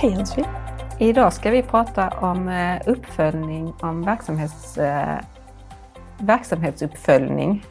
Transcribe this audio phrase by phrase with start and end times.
[0.00, 0.44] Hej Jensvin!
[0.98, 5.18] Idag ska vi prata om eh, uppföljning om verksamhets, eh,
[6.18, 7.66] verksamhetsuppföljning.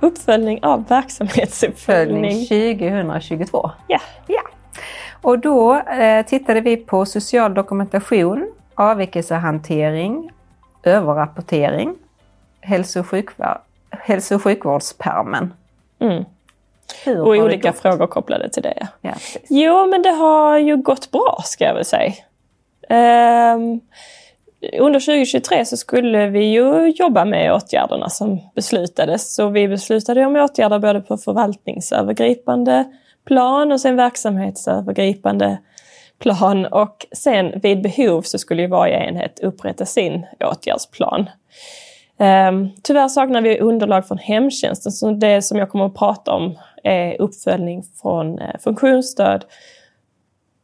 [0.00, 2.46] Uppföljning av verksamhetsuppföljning.
[2.46, 3.70] 2022.
[3.86, 3.98] Ja.
[4.26, 4.42] ja.
[5.22, 10.30] Och då eh, tittade vi på social dokumentation, avvikelsehantering,
[10.82, 11.94] överrapportering,
[12.60, 13.58] hälso och, sjukvård,
[13.90, 15.54] hälso och sjukvårdspärmen.
[15.98, 16.24] Mm.
[17.04, 18.88] Hur Och olika frågor kopplade till det.
[19.00, 19.46] Ja, precis.
[19.50, 22.12] Jo, men det har ju gått bra ska jag väl säga.
[22.88, 23.80] Ehm,
[24.78, 29.34] under 2023 så skulle vi ju jobba med åtgärderna som beslutades.
[29.34, 32.84] Så vi beslutade om åtgärder både på förvaltningsövergripande
[33.26, 35.58] plan och sen verksamhetsövergripande
[36.18, 36.66] plan.
[36.66, 41.30] Och sen vid behov så skulle ju varje enhet upprätta sin åtgärdsplan.
[42.18, 46.58] Um, tyvärr saknar vi underlag från hemtjänsten, så det som jag kommer att prata om
[46.82, 49.44] är uppföljning från eh, funktionsstöd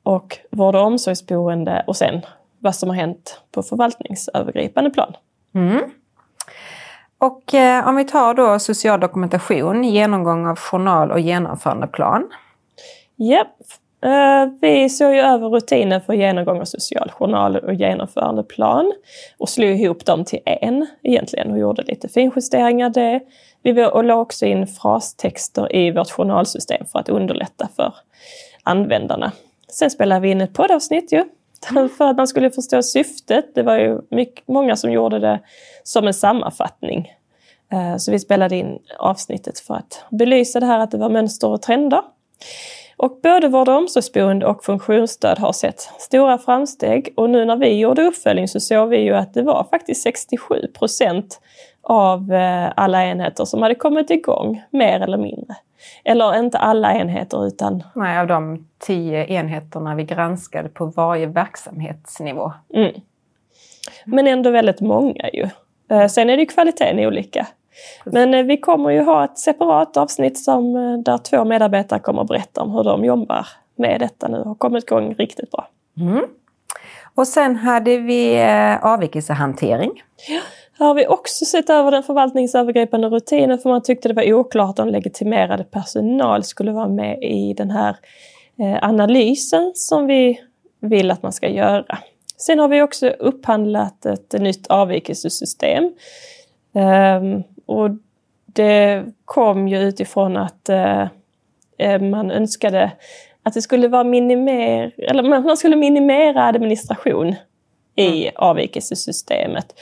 [0.03, 2.21] och vård och omsorgsboende och sen
[2.59, 5.13] vad som har hänt på förvaltningsövergripande plan.
[5.55, 5.91] Mm.
[7.19, 12.31] Och eh, om vi tar då social dokumentation, genomgång av journal och genomförandeplan.
[13.17, 13.47] Japp.
[13.47, 13.88] Eh,
[14.61, 18.93] vi såg ju över rutiner för genomgång av social journal och genomförandeplan
[19.39, 23.21] och slog ihop dem till en egentligen och gjorde lite finjusteringar det.
[23.63, 27.95] Vi la- och la också in frastexter i vårt journalsystem för att underlätta för
[28.63, 29.33] användarna.
[29.69, 31.25] Sen spelade vi in ett poddavsnitt ju,
[31.99, 33.55] för att man skulle förstå syftet.
[33.55, 35.41] Det var ju mycket, många som gjorde det
[35.83, 37.13] som en sammanfattning.
[37.73, 41.49] Eh, Så vi spelade in avsnittet för att belysa det här att det var mönster
[41.49, 42.03] och trender.
[42.99, 47.79] Och både vård och omsorgsboende och funktionsstöd har sett stora framsteg och nu när vi
[47.79, 51.41] gjorde uppföljning så såg vi ju att det var faktiskt 67 procent
[51.83, 55.55] av eh, alla enheter som hade kommit igång, mer eller mindre.
[56.05, 62.53] Eller inte alla enheter utan Nej, av de tio enheterna vi granskade på varje verksamhetsnivå.
[62.75, 62.93] Mm.
[64.05, 65.49] Men ändå väldigt många ju.
[65.91, 67.47] Eh, Sen är det ju kvaliteten olika.
[68.05, 72.23] Men eh, vi kommer ju ha ett separat avsnitt som, eh, där två medarbetare kommer
[72.23, 73.47] att berätta om hur de jobbar
[73.77, 75.69] med detta nu och har kommit igång riktigt bra.
[76.01, 76.25] Mm.
[77.15, 80.03] Och sen hade vi eh, avvikelsehantering.
[80.79, 84.79] Här har vi också sett över den förvaltningsövergripande rutinen för man tyckte det var oklart
[84.79, 87.97] om legitimerade personal skulle vara med i den här
[88.83, 90.41] analysen som vi
[90.81, 91.99] vill att man ska göra.
[92.37, 95.93] Sen har vi också upphandlat ett nytt avvikelsesystem.
[97.69, 97.91] Och
[98.47, 101.03] det kom ju utifrån att eh,
[101.79, 102.91] eh, man önskade
[103.43, 107.35] att det skulle vara minimer, eller man skulle minimera administration
[107.97, 109.75] i avvikelsesystemet.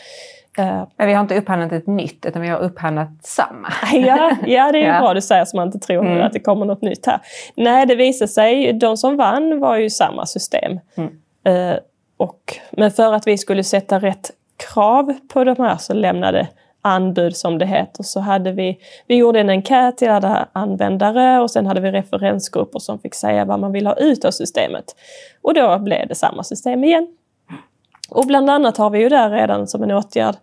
[0.58, 3.69] Eh, Men vi har inte upphandlat ett nytt, utan vi har upphandlat samma.
[3.92, 5.00] Ja, ja, det är ju Ja.
[5.00, 6.22] bra du säger så man inte tror Mm.
[6.22, 7.20] att det kommer något nytt här.
[7.54, 10.80] Nej, det visade sig, de som vann var ju samma system.
[10.96, 11.12] Mm.
[12.16, 16.48] Och, men för att vi skulle sätta rätt krav på de här så lämnade
[16.86, 21.50] anbud som det heter så hade vi, vi gjorde en enkät till alla användare och
[21.50, 24.84] sen hade vi referensgrupper som fick säga vad man vill ha ut av systemet.
[25.42, 27.08] Och då blev det samma system igen.
[28.10, 30.36] Och bland annat har vi ju där redan som en åtgärd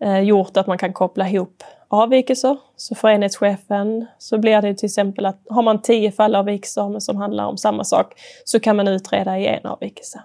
[0.00, 2.56] eh, gjort att man kan koppla ihop avvikelser.
[2.76, 7.16] Så för enhetschefen så blir det till exempel att har man tio fall avvikelser som
[7.16, 8.12] handlar om samma sak
[8.44, 10.20] så kan man utreda i en avvikelse.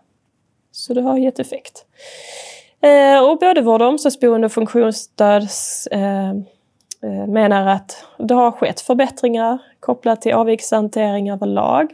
[0.72, 1.86] Så det har gett effekt.
[2.84, 5.48] Eh, och både vård och omsorgsboende och funktionsstöd
[5.92, 11.92] eh, eh, menar att det har skett förbättringar kopplat till avvikelsehantering överlag.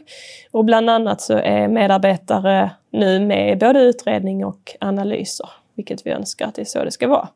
[0.52, 6.10] Och bland annat så är medarbetare nu med i både utredning och analyser, vilket vi
[6.10, 7.28] önskar att det är så det ska vara.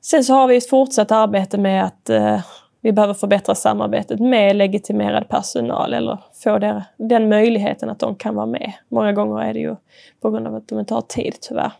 [0.00, 2.40] Sen så har vi ett fortsatt arbete med att eh,
[2.80, 8.34] vi behöver förbättra samarbetet med legitimerad personal eller få der, den möjligheten att de kan
[8.34, 8.72] vara med.
[8.88, 9.76] Många gånger är det ju
[10.20, 11.72] på grund av att de inte har tid tyvärr.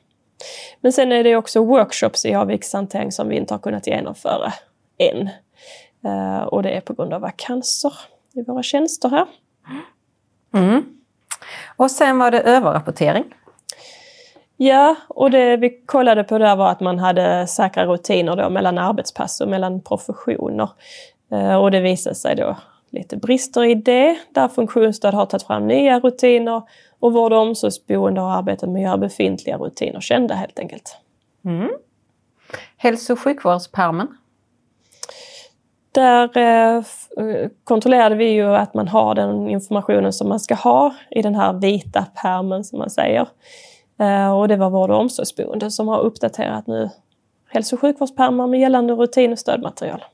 [0.81, 4.53] Men sen är det också workshops i avvikelsehantering som vi inte har kunnat genomföra
[4.99, 5.29] än.
[6.05, 7.93] Eh, och det är på grund av vakanser
[8.35, 9.26] i våra tjänster här.
[10.55, 10.85] Mm.
[11.76, 13.25] Och sen var det överrapportering.
[14.56, 18.79] Ja, och det vi kollade på där var att man hade säkra rutiner då mellan
[18.79, 20.69] arbetspass och mellan professioner.
[21.32, 22.56] Eh, och det visade sig då
[22.94, 26.62] lite brister i det, där funktionsstöd har tagit fram nya rutiner
[27.00, 30.96] och vård och omsorgsboende har arbetat med att göra befintliga rutiner kända helt enkelt.
[31.44, 31.70] Mm.
[32.76, 34.08] Hälso och sjukvårdspärmen.
[35.93, 40.94] Där eh, eh, kontrollerade vi ju att man har den informationen som man ska ha
[41.11, 43.29] i den här vita pärmen som man säger.
[43.99, 46.90] Eh, och det var vård och omsorgsboende som har uppdaterat nu
[47.49, 50.05] hälso och sjukvårdspärmar med gällande rutin och stödmaterial.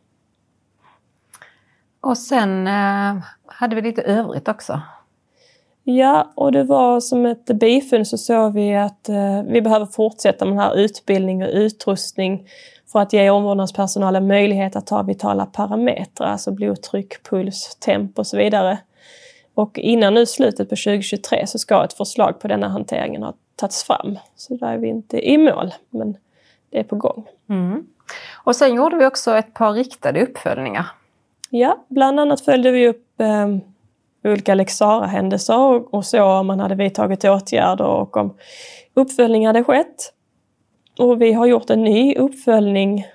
[2.01, 3.17] Och sen eh,
[3.47, 4.81] hade vi lite övrigt också.
[5.85, 10.45] Ja, och det var som ett bifund så såg vi att eh, vi behöver fortsätta
[10.45, 12.49] med den här utbildning och utrustning
[12.93, 18.37] för att ge omvårdnadspersonalen möjlighet att ta vitala parametrar, alltså blodtryck, puls, temp och så
[18.37, 18.79] vidare.
[19.55, 23.85] Och innan nu slutet på 2023 så ska ett förslag på denna hanteringen ha tagits
[23.85, 24.19] fram.
[24.37, 26.17] Så där är vi inte i mål, men
[26.71, 27.29] det är på gång.
[27.49, 27.87] Mm.
[28.45, 30.87] Och sen gjorde vi också ett par riktade uppföljningar.
[31.51, 33.49] Ja, bland annat följde vi upp eh,
[34.25, 38.37] olika lex händelser och, och så om man hade vidtagit åtgärder och om
[38.95, 40.13] uppföljning hade skett.
[40.99, 43.07] Och vi har gjort en ny uppföljning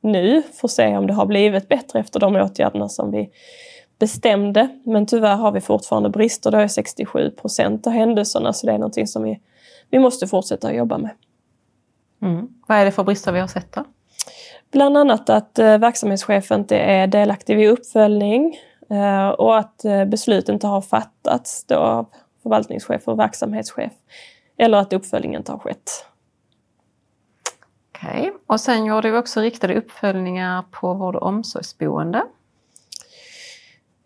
[0.00, 3.30] nu för att se om det har blivit bättre efter de åtgärderna som vi
[3.98, 4.68] bestämde.
[4.84, 6.50] Men tyvärr har vi fortfarande brister.
[6.50, 9.40] Det är 67 procent av händelserna så det är någonting som vi,
[9.90, 11.10] vi måste fortsätta att jobba med.
[12.22, 12.48] Mm.
[12.66, 13.84] Vad är det för brister vi har sett då?
[14.74, 18.58] Bland annat att eh, verksamhetschefen inte är delaktig vid uppföljning
[18.90, 22.06] eh, och att eh, beslut inte har fattats då av
[22.42, 23.92] förvaltningschef och verksamhetschef.
[24.58, 26.06] Eller att uppföljningen inte har skett.
[27.94, 28.32] Okej, okay.
[28.46, 32.22] och sen gjorde vi också riktade uppföljningar på vård och omsorgsboende.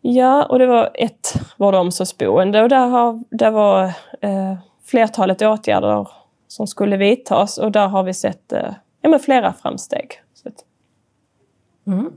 [0.01, 3.85] Ja, och det var ett vård och omsorgsboende och där, har, där var
[4.21, 4.55] eh,
[4.85, 6.09] flertalet åtgärder
[6.49, 8.73] som skulle vidtas och där har vi sett eh,
[9.09, 10.21] ja, men flera framsteg.
[11.87, 12.13] Mm.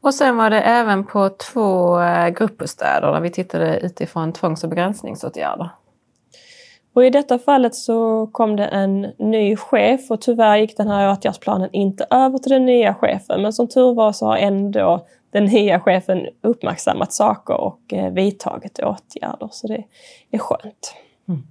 [0.00, 4.70] Och sen var det även på två eh, gruppbostäder där vi tittade utifrån tvångs och
[4.70, 5.70] begränsningsåtgärder.
[6.94, 11.12] Och I detta fallet så kom det en ny chef och tyvärr gick den här
[11.12, 13.42] åtgärdsplanen inte över till den nya chefen.
[13.42, 18.78] Men som tur var så har ändå den nya chefen uppmärksammat saker och eh, vidtagit
[18.78, 19.48] åtgärder.
[19.52, 19.84] Så det
[20.30, 20.94] är skönt.
[21.28, 21.42] Mm.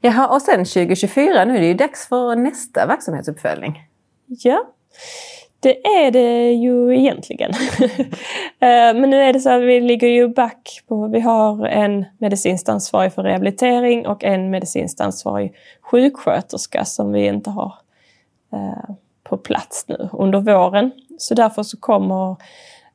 [0.00, 3.82] Jaha, och sen 2024, nu är det ju dags för nästa verksamhetsuppföljning.
[4.26, 4.66] Ja,
[5.60, 7.52] det är det ju egentligen.
[8.62, 12.04] Eh, men nu är det så att vi ligger ju back på, vi har en
[12.18, 17.74] medicinskt ansvarig för rehabilitering och en medicinskt ansvarig sjuksköterska som vi inte har
[18.52, 20.90] eh, på plats nu under våren.
[21.18, 22.36] Så därför så kommer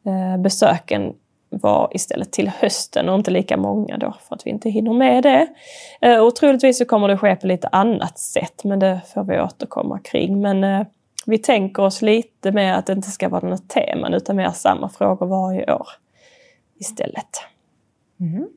[0.06, 1.14] eh, besöken
[1.50, 5.24] vara istället till hösten och inte lika många då för att vi inte hinner med
[5.24, 5.48] det.
[6.22, 10.00] Och troligtvis så kommer det ske på lite annat sätt men det får vi återkomma
[10.00, 10.42] kring.
[10.42, 10.86] Men
[11.26, 14.90] vi tänker oss lite mer att det inte ska vara något tema utan mer samma
[14.90, 15.88] frågor varje år
[16.80, 17.30] istället.
[18.20, 18.48] Mm.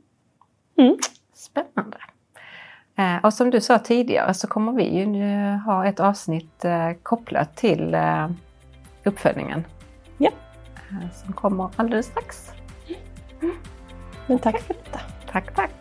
[0.79, 0.97] Mm.
[1.35, 1.99] Spännande.
[2.97, 6.93] Eh, och som du sa tidigare så kommer vi ju nu ha ett avsnitt eh,
[7.03, 8.31] kopplat till eh,
[9.05, 9.65] uppföljningen.
[10.19, 10.31] Ja.
[11.25, 12.53] Som kommer alldeles strax.
[14.31, 15.01] Men tack för detta.
[15.33, 15.80] Tack, tack.